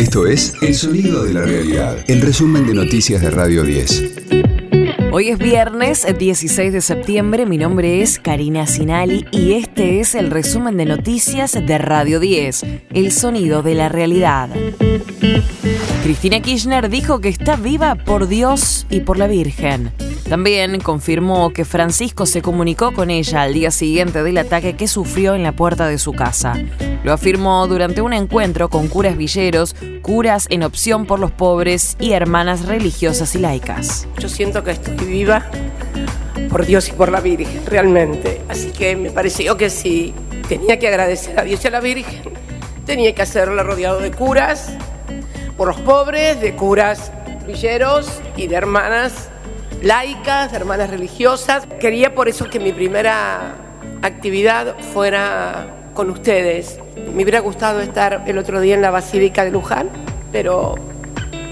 Esto 0.00 0.26
es 0.26 0.54
El 0.62 0.74
Sonido 0.74 1.24
de 1.24 1.34
la 1.34 1.42
Realidad, 1.42 1.94
el 2.08 2.22
resumen 2.22 2.66
de 2.66 2.72
noticias 2.72 3.20
de 3.20 3.30
Radio 3.30 3.64
10. 3.64 4.14
Hoy 5.12 5.28
es 5.28 5.36
viernes 5.36 6.06
16 6.18 6.72
de 6.72 6.80
septiembre, 6.80 7.44
mi 7.44 7.58
nombre 7.58 8.00
es 8.00 8.18
Karina 8.18 8.66
Sinali 8.66 9.26
y 9.30 9.52
este 9.52 10.00
es 10.00 10.14
el 10.14 10.30
resumen 10.30 10.78
de 10.78 10.86
noticias 10.86 11.52
de 11.52 11.76
Radio 11.76 12.18
10, 12.18 12.64
El 12.94 13.12
Sonido 13.12 13.62
de 13.62 13.74
la 13.74 13.90
Realidad. 13.90 14.48
Cristina 16.02 16.40
Kirchner 16.40 16.88
dijo 16.88 17.20
que 17.20 17.28
está 17.28 17.56
viva 17.56 17.94
por 17.94 18.26
Dios 18.26 18.86
y 18.88 19.00
por 19.00 19.18
la 19.18 19.26
Virgen. 19.26 19.92
También 20.26 20.80
confirmó 20.80 21.52
que 21.52 21.66
Francisco 21.66 22.24
se 22.24 22.40
comunicó 22.40 22.94
con 22.94 23.10
ella 23.10 23.42
al 23.42 23.52
día 23.52 23.70
siguiente 23.70 24.22
del 24.22 24.38
ataque 24.38 24.76
que 24.76 24.88
sufrió 24.88 25.34
en 25.34 25.42
la 25.42 25.52
puerta 25.52 25.88
de 25.88 25.98
su 25.98 26.14
casa. 26.14 26.54
Lo 27.02 27.12
afirmó 27.14 27.66
durante 27.66 28.02
un 28.02 28.12
encuentro 28.12 28.68
con 28.68 28.88
curas 28.88 29.16
villeros, 29.16 29.74
curas 30.02 30.46
en 30.50 30.62
opción 30.62 31.06
por 31.06 31.18
los 31.18 31.30
pobres 31.30 31.96
y 31.98 32.12
hermanas 32.12 32.66
religiosas 32.66 33.34
y 33.34 33.38
laicas. 33.38 34.06
Yo 34.18 34.28
siento 34.28 34.62
que 34.62 34.72
estoy 34.72 34.96
viva 34.96 35.46
por 36.50 36.66
Dios 36.66 36.88
y 36.88 36.92
por 36.92 37.10
la 37.10 37.20
Virgen, 37.20 37.64
realmente. 37.64 38.42
Así 38.48 38.70
que 38.70 38.96
me 38.96 39.10
pareció 39.10 39.56
que 39.56 39.70
si 39.70 40.12
tenía 40.48 40.78
que 40.78 40.88
agradecer 40.88 41.38
a 41.38 41.44
Dios 41.44 41.64
y 41.64 41.68
a 41.68 41.70
la 41.70 41.80
Virgen, 41.80 42.22
tenía 42.84 43.14
que 43.14 43.22
hacerlo 43.22 43.62
rodeado 43.62 44.00
de 44.00 44.10
curas, 44.10 44.72
por 45.56 45.68
los 45.68 45.80
pobres, 45.80 46.40
de 46.40 46.54
curas 46.54 47.12
villeros 47.46 48.20
y 48.36 48.46
de 48.46 48.56
hermanas 48.56 49.30
laicas, 49.82 50.50
de 50.50 50.58
hermanas 50.58 50.90
religiosas. 50.90 51.66
Quería 51.80 52.14
por 52.14 52.28
eso 52.28 52.50
que 52.50 52.60
mi 52.60 52.72
primera 52.72 53.54
actividad 54.02 54.76
fuera 54.92 55.79
con 55.94 56.10
ustedes. 56.10 56.78
Me 57.14 57.22
hubiera 57.22 57.40
gustado 57.40 57.80
estar 57.80 58.24
el 58.26 58.38
otro 58.38 58.60
día 58.60 58.74
en 58.74 58.82
la 58.82 58.90
Basílica 58.90 59.44
de 59.44 59.50
Luján, 59.50 59.88
pero 60.32 60.74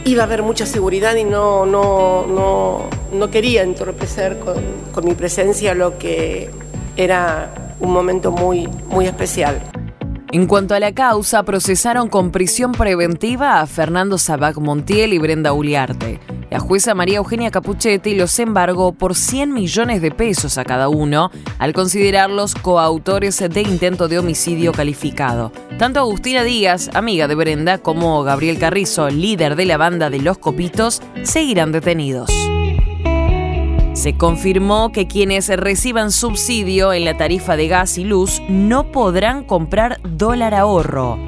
iba 0.04 0.22
a 0.22 0.26
haber 0.26 0.42
mucha 0.42 0.66
seguridad 0.66 1.14
y 1.16 1.24
no, 1.24 1.66
no, 1.66 2.26
no, 2.26 2.84
no 3.12 3.30
quería 3.30 3.62
entorpecer 3.62 4.38
con, 4.38 4.56
con 4.92 5.04
mi 5.04 5.14
presencia 5.14 5.74
lo 5.74 5.98
que 5.98 6.50
era 6.96 7.74
un 7.80 7.92
momento 7.92 8.30
muy, 8.32 8.66
muy 8.88 9.06
especial. 9.06 9.60
En 10.30 10.46
cuanto 10.46 10.74
a 10.74 10.80
la 10.80 10.92
causa, 10.92 11.42
procesaron 11.42 12.08
con 12.08 12.30
prisión 12.30 12.72
preventiva 12.72 13.60
a 13.60 13.66
Fernando 13.66 14.18
Sabac 14.18 14.58
Montiel 14.58 15.14
y 15.14 15.18
Brenda 15.18 15.54
Uliarte. 15.54 16.20
La 16.50 16.60
jueza 16.60 16.94
María 16.94 17.16
Eugenia 17.16 17.50
Capuchetti 17.50 18.14
los 18.14 18.38
embargó 18.38 18.92
por 18.92 19.14
100 19.14 19.54
millones 19.54 20.02
de 20.02 20.10
pesos 20.10 20.58
a 20.58 20.64
cada 20.64 20.90
uno 20.90 21.30
al 21.58 21.72
considerarlos 21.72 22.54
coautores 22.54 23.38
de 23.38 23.62
intento 23.62 24.06
de 24.06 24.18
homicidio 24.18 24.72
calificado. 24.72 25.50
Tanto 25.78 26.00
Agustina 26.00 26.42
Díaz, 26.42 26.90
amiga 26.92 27.26
de 27.26 27.34
Brenda, 27.34 27.78
como 27.78 28.22
Gabriel 28.22 28.58
Carrizo, 28.58 29.08
líder 29.08 29.56
de 29.56 29.64
la 29.64 29.78
banda 29.78 30.10
de 30.10 30.20
Los 30.20 30.36
Copitos, 30.36 31.00
seguirán 31.22 31.72
detenidos. 31.72 32.47
Se 34.08 34.16
confirmó 34.16 34.90
que 34.90 35.06
quienes 35.06 35.50
reciban 35.50 36.10
subsidio 36.12 36.94
en 36.94 37.04
la 37.04 37.18
tarifa 37.18 37.58
de 37.58 37.68
gas 37.68 37.98
y 37.98 38.04
luz 38.04 38.40
no 38.48 38.90
podrán 38.90 39.44
comprar 39.44 40.00
dólar 40.02 40.54
ahorro. 40.54 41.18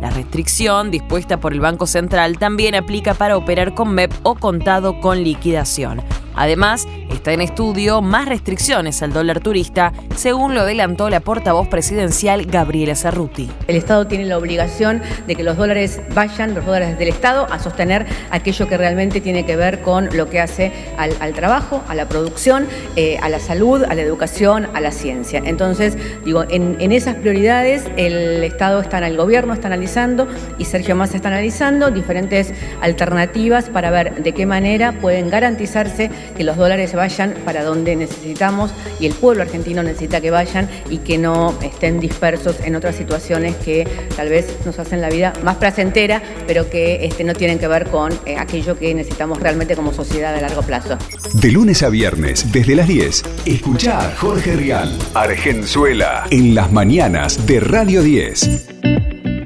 La 0.00 0.08
restricción 0.08 0.90
dispuesta 0.90 1.38
por 1.38 1.52
el 1.52 1.60
Banco 1.60 1.86
Central 1.86 2.38
también 2.38 2.74
aplica 2.74 3.12
para 3.12 3.36
operar 3.36 3.74
con 3.74 3.92
MEP 3.92 4.10
o 4.22 4.36
contado 4.36 5.00
con 5.00 5.22
liquidación. 5.22 6.00
Además, 6.34 6.86
está 7.12 7.32
en 7.32 7.40
estudio 7.40 8.02
más 8.02 8.28
restricciones 8.28 9.02
al 9.02 9.12
dólar 9.12 9.40
turista, 9.40 9.92
según 10.16 10.54
lo 10.54 10.62
adelantó 10.62 11.10
la 11.10 11.20
portavoz 11.20 11.68
presidencial 11.68 12.46
Gabriela 12.46 12.94
Cerruti. 12.94 13.50
El 13.66 13.76
Estado 13.76 14.06
tiene 14.06 14.24
la 14.24 14.38
obligación 14.38 15.02
de 15.26 15.34
que 15.34 15.42
los 15.42 15.56
dólares 15.56 16.00
vayan, 16.14 16.54
los 16.54 16.64
dólares 16.64 16.98
del 16.98 17.08
Estado, 17.08 17.46
a 17.50 17.58
sostener 17.58 18.06
aquello 18.30 18.68
que 18.68 18.76
realmente 18.76 19.20
tiene 19.20 19.44
que 19.44 19.56
ver 19.56 19.80
con 19.80 20.08
lo 20.16 20.30
que 20.30 20.40
hace 20.40 20.72
al, 20.96 21.32
trabajo, 21.32 21.82
a 21.88 21.94
la 21.94 22.08
producción, 22.08 22.66
eh, 22.96 23.18
a 23.22 23.28
la 23.28 23.40
salud, 23.40 23.84
a 23.84 23.94
la 23.94 24.02
educación, 24.02 24.68
a 24.74 24.80
la 24.80 24.92
ciencia. 24.92 25.42
Entonces, 25.44 25.96
digo, 26.24 26.44
en, 26.48 26.90
esas 26.92 27.16
prioridades 27.16 27.84
el 27.96 28.42
Estado 28.42 28.80
está, 28.80 28.98
el 29.06 29.16
gobierno 29.16 29.52
está 29.52 29.68
analizando 29.68 30.26
y 30.58 30.64
Sergio 30.64 30.96
Massa 30.96 31.16
está 31.16 31.28
analizando 31.28 31.90
diferentes 31.90 32.52
alternativas 32.80 33.68
para 33.70 33.90
ver 33.90 34.22
de 34.22 34.32
qué 34.32 34.46
manera 34.46 34.92
pueden 34.92 35.30
garantizarse 35.30 36.10
que 36.36 36.44
los 36.44 36.56
dólares 36.56 36.94
vayan 36.94 37.34
para 37.44 37.64
donde 37.64 37.96
necesitamos 37.96 38.72
y 38.98 39.06
el 39.06 39.14
pueblo 39.14 39.42
argentino 39.42 39.82
necesita 39.82 40.20
que 40.20 40.30
vayan 40.30 40.68
y 40.88 40.98
que 40.98 41.18
no 41.18 41.54
estén 41.62 42.00
dispersos 42.00 42.56
en 42.64 42.76
otras 42.76 42.96
situaciones 42.96 43.56
que 43.56 43.86
tal 44.16 44.28
vez 44.28 44.56
nos 44.64 44.78
hacen 44.78 45.00
la 45.00 45.08
vida 45.08 45.32
más 45.42 45.56
placentera, 45.56 46.22
pero 46.46 46.68
que 46.70 47.04
este, 47.04 47.24
no 47.24 47.34
tienen 47.34 47.58
que 47.58 47.68
ver 47.68 47.88
con 47.88 48.12
eh, 48.26 48.36
aquello 48.36 48.78
que 48.78 48.94
necesitamos 48.94 49.40
realmente 49.40 49.76
como 49.76 49.92
sociedad 49.92 50.34
a 50.34 50.40
largo 50.40 50.62
plazo. 50.62 50.96
De 51.34 51.50
lunes 51.50 51.82
a 51.82 51.88
viernes, 51.88 52.50
desde 52.52 52.74
las 52.74 52.88
10, 52.88 53.22
escucha 53.46 53.98
a 53.98 54.16
Jorge 54.16 54.56
Rial, 54.56 54.96
Argenzuela, 55.14 56.26
en 56.30 56.54
las 56.54 56.72
mañanas 56.72 57.46
de 57.46 57.60
Radio 57.60 58.02
10. 58.02 58.68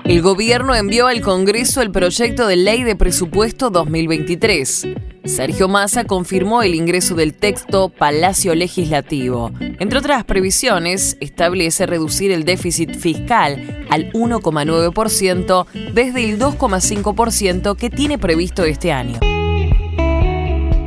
El 0.04 0.20
gobierno 0.20 0.74
envió 0.74 1.06
al 1.06 1.22
Congreso 1.22 1.80
el 1.80 1.90
proyecto 1.90 2.46
de 2.46 2.56
ley 2.56 2.82
de 2.82 2.94
presupuesto 2.94 3.70
2023. 3.70 4.86
Sergio 5.24 5.68
Massa 5.68 6.04
confirmó 6.04 6.62
el 6.62 6.74
ingreso 6.74 7.14
del 7.14 7.32
texto 7.32 7.88
Palacio 7.88 8.54
Legislativo. 8.54 9.50
Entre 9.58 9.98
otras 9.98 10.24
previsiones, 10.24 11.16
establece 11.20 11.86
reducir 11.86 12.30
el 12.30 12.44
déficit 12.44 12.94
fiscal 12.94 13.86
al 13.88 14.12
1,9% 14.12 15.66
desde 15.94 16.24
el 16.24 16.38
2,5% 16.38 17.74
que 17.76 17.88
tiene 17.88 18.18
previsto 18.18 18.64
este 18.64 18.92
año. 18.92 19.18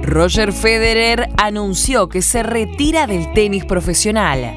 Roger 0.04 0.54
Federer 0.54 1.30
anunció 1.38 2.08
que 2.08 2.22
se 2.22 2.44
retira 2.44 3.08
del 3.08 3.34
tenis 3.34 3.66
profesional. 3.66 4.54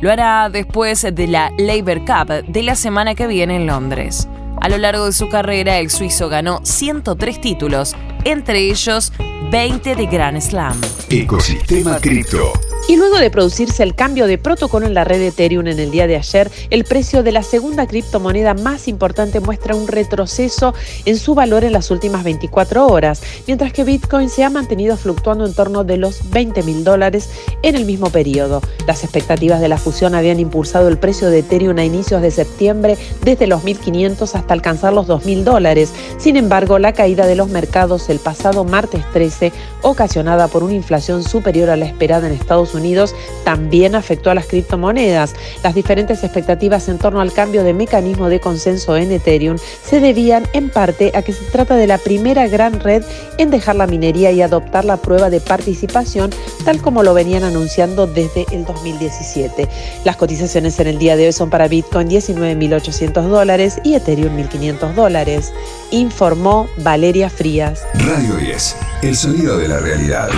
Lo 0.00 0.10
hará 0.10 0.50
después 0.50 1.02
de 1.02 1.26
la 1.28 1.52
Labour 1.58 2.00
Cup 2.00 2.44
de 2.48 2.62
la 2.64 2.74
semana 2.74 3.14
que 3.14 3.28
viene 3.28 3.54
en 3.54 3.68
Londres. 3.68 4.28
A 4.60 4.68
lo 4.68 4.78
largo 4.78 5.06
de 5.06 5.12
su 5.12 5.28
carrera, 5.28 5.78
el 5.78 5.90
suizo 5.90 6.28
ganó 6.28 6.60
103 6.62 7.40
títulos, 7.40 7.96
entre 8.24 8.70
ellos 8.70 9.12
20 9.50 9.96
de 9.96 10.06
Grand 10.06 10.40
Slam. 10.40 10.80
Ecosistema 11.10 11.98
Cripto. 11.98 12.52
Y 12.88 12.96
luego 12.96 13.18
de 13.18 13.30
producirse 13.30 13.84
el 13.84 13.94
cambio 13.94 14.26
de 14.26 14.38
protocolo 14.38 14.86
en 14.86 14.94
la 14.94 15.04
red 15.04 15.20
Ethereum 15.20 15.68
en 15.68 15.78
el 15.78 15.92
día 15.92 16.08
de 16.08 16.16
ayer, 16.16 16.50
el 16.70 16.84
precio 16.84 17.22
de 17.22 17.30
la 17.30 17.44
segunda 17.44 17.86
criptomoneda 17.86 18.54
más 18.54 18.88
importante 18.88 19.38
muestra 19.38 19.76
un 19.76 19.86
retroceso 19.86 20.74
en 21.04 21.16
su 21.16 21.34
valor 21.34 21.64
en 21.64 21.72
las 21.72 21.92
últimas 21.92 22.24
24 22.24 22.88
horas, 22.88 23.22
mientras 23.46 23.72
que 23.72 23.84
Bitcoin 23.84 24.28
se 24.28 24.42
ha 24.42 24.50
mantenido 24.50 24.96
fluctuando 24.96 25.46
en 25.46 25.54
torno 25.54 25.84
de 25.84 25.96
los 25.96 26.30
20 26.30 26.64
mil 26.64 26.82
dólares 26.82 27.30
en 27.62 27.76
el 27.76 27.84
mismo 27.84 28.10
periodo. 28.10 28.60
Las 28.86 29.04
expectativas 29.04 29.60
de 29.60 29.68
la 29.68 29.78
fusión 29.78 30.16
habían 30.16 30.40
impulsado 30.40 30.88
el 30.88 30.98
precio 30.98 31.30
de 31.30 31.38
Ethereum 31.38 31.78
a 31.78 31.84
inicios 31.84 32.20
de 32.20 32.32
septiembre 32.32 32.98
desde 33.22 33.46
los 33.46 33.62
1.500 33.62 34.34
hasta 34.34 34.54
alcanzar 34.54 34.92
los 34.92 35.06
2.000 35.06 35.44
dólares. 35.44 35.92
Sin 36.18 36.36
embargo, 36.36 36.80
la 36.80 36.92
caída 36.92 37.26
de 37.26 37.36
los 37.36 37.48
mercados 37.48 38.08
el 38.12 38.20
pasado 38.20 38.64
martes 38.64 39.04
13, 39.12 39.52
ocasionada 39.82 40.46
por 40.46 40.62
una 40.62 40.74
inflación 40.74 41.24
superior 41.24 41.70
a 41.70 41.76
la 41.76 41.86
esperada 41.86 42.28
en 42.28 42.34
Estados 42.34 42.74
Unidos 42.74 43.14
también 43.44 43.94
afectó 43.94 44.30
a 44.30 44.34
las 44.34 44.46
criptomonedas. 44.46 45.34
Las 45.64 45.74
diferentes 45.74 46.22
expectativas 46.22 46.88
en 46.88 46.98
torno 46.98 47.20
al 47.20 47.32
cambio 47.32 47.64
de 47.64 47.74
mecanismo 47.74 48.28
de 48.28 48.40
consenso 48.40 48.96
en 48.96 49.10
Ethereum 49.10 49.56
se 49.58 50.00
debían 50.00 50.44
en 50.52 50.70
parte 50.70 51.12
a 51.14 51.22
que 51.22 51.32
se 51.32 51.44
trata 51.46 51.76
de 51.76 51.86
la 51.86 51.98
primera 51.98 52.46
gran 52.46 52.80
red 52.80 53.02
en 53.38 53.50
dejar 53.50 53.76
la 53.76 53.86
minería 53.86 54.30
y 54.30 54.42
adoptar 54.42 54.84
la 54.84 54.96
prueba 54.98 55.30
de 55.30 55.40
participación 55.40 56.30
tal 56.64 56.80
como 56.80 57.02
lo 57.02 57.14
venían 57.14 57.44
anunciando 57.44 58.06
desde 58.06 58.46
el 58.52 58.64
2017. 58.64 59.68
Las 60.04 60.16
cotizaciones 60.16 60.78
en 60.80 60.86
el 60.86 60.98
día 60.98 61.16
de 61.16 61.26
hoy 61.26 61.32
son 61.32 61.50
para 61.50 61.68
Bitcoin 61.68 62.08
19.800 62.08 63.22
dólares 63.28 63.80
y 63.84 63.94
Ethereum 63.94 64.36
1.500 64.36 64.94
dólares, 64.94 65.52
informó 65.90 66.68
Valeria 66.78 67.30
Frías. 67.30 67.82
Radio 67.94 68.36
10, 68.36 68.76
el 69.02 69.16
sonido 69.16 69.58
de 69.58 69.68
la 69.68 69.80
realidad. 69.80 70.28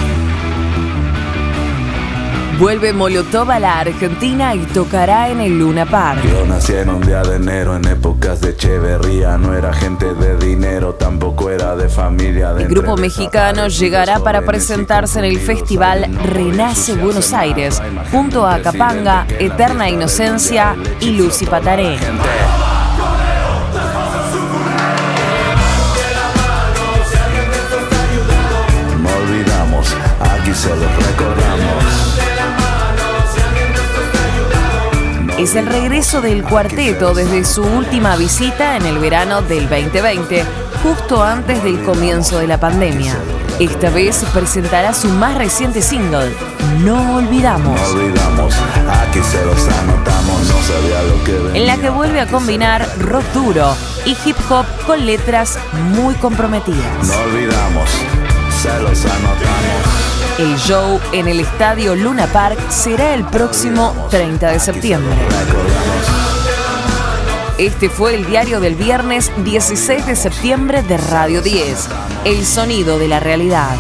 Vuelve 2.58 2.92
Molotov 2.92 3.50
a 3.50 3.58
la 3.58 3.80
Argentina 3.80 4.54
y 4.54 4.60
tocará 4.60 5.28
en 5.28 5.40
el 5.40 5.58
Luna 5.58 5.86
Park. 5.86 6.22
Yo 6.24 6.46
nací 6.46 6.72
en 6.72 6.88
un 6.88 7.00
día 7.00 7.22
de 7.22 7.36
enero 7.36 7.74
en 7.74 7.84
épocas 7.86 8.40
de 8.40 8.50
Echeverría. 8.50 9.36
No 9.38 9.54
era 9.54 9.72
gente 9.72 10.14
de 10.14 10.36
dinero, 10.36 10.94
tampoco 10.94 11.50
era 11.50 11.74
de 11.74 11.88
familia. 11.88 12.52
De 12.52 12.62
el 12.62 12.68
grupo 12.68 12.96
mexicano 12.96 13.66
llegará 13.66 14.20
para 14.20 14.42
presentarse 14.42 15.18
en 15.18 15.24
el 15.24 15.40
festival 15.40 16.06
Renace 16.32 16.94
Buenos 16.94 17.32
Aires, 17.32 17.82
junto 18.12 18.46
a 18.46 18.60
Capanga, 18.60 19.26
Eterna 19.38 19.90
Inocencia 19.90 20.76
y 21.00 21.10
Lucy 21.10 21.46
Pataré. 21.46 21.98
Es 35.44 35.55
el 35.56 35.67
regreso 35.67 36.23
del 36.23 36.43
cuarteto 36.43 37.12
desde 37.12 37.44
su 37.44 37.62
última 37.62 38.17
visita 38.17 38.79
en 38.79 38.87
el 38.87 38.99
verano 38.99 39.43
del 39.43 39.69
2020, 39.69 40.43
justo 40.82 41.23
antes 41.23 41.62
del 41.62 41.82
comienzo 41.82 42.38
de 42.38 42.46
la 42.46 42.58
pandemia. 42.58 43.14
Esta 43.61 43.91
vez 43.91 44.25
presentará 44.32 44.94
su 44.94 45.11
más 45.11 45.37
reciente 45.37 45.82
single, 45.82 46.35
No 46.82 47.17
Olvidamos. 47.17 47.79
No 47.79 47.87
olvidamos, 47.88 48.55
aquí 48.88 49.20
se 49.20 49.44
los 49.44 49.69
anotamos, 49.69 50.49
no 50.49 50.62
sabía 50.62 51.02
lo 51.02 51.23
que 51.25 51.58
En 51.58 51.67
la 51.67 51.76
que 51.76 51.91
vuelve 51.91 52.23
a 52.23 52.26
combinar 52.26 52.88
rock 53.00 53.25
duro 53.35 53.76
y 54.06 54.17
hip 54.25 54.38
hop 54.49 54.64
con 54.87 55.05
letras 55.05 55.58
muy 55.94 56.14
comprometidas. 56.14 57.06
No 57.06 57.19
olvidamos, 57.19 57.91
El 60.38 60.56
show 60.56 60.99
en 61.12 61.28
el 61.28 61.40
estadio 61.40 61.94
Luna 61.94 62.26
Park 62.28 62.58
será 62.70 63.14
el 63.14 63.25
próximo 63.25 63.94
30 64.11 64.52
de 64.52 64.58
septiembre. 64.58 65.14
Este 67.58 67.90
fue 67.90 68.14
el 68.14 68.26
diario 68.26 68.61
del 68.61 68.75
viernes 68.75 69.31
16 69.44 70.06
de 70.06 70.16
septiembre 70.16 70.82
de 70.82 70.96
Radio 70.96 71.43
10, 71.43 71.88
El 72.25 72.46
sonido 72.46 72.99
de 72.99 73.08
la 73.08 73.20
realidad. 73.20 73.76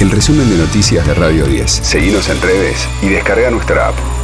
El 0.00 0.10
resumen 0.10 0.48
de 0.48 0.56
noticias 0.56 1.06
de 1.06 1.12
Radio 1.12 1.44
10. 1.44 1.70
Seguimos 1.70 2.28
en 2.30 2.40
redes 2.40 2.88
y 3.02 3.08
descarga 3.08 3.50
nuestra 3.50 3.88
app. 3.88 4.15